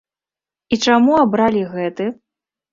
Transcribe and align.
І 0.77 0.79
чаму 0.87 1.21
абралі 1.27 1.63
гэты? 1.77 2.11